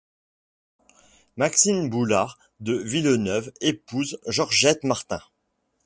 [1.37, 5.21] Maxime Boulard de Villeneuve épouse Georgette Martin.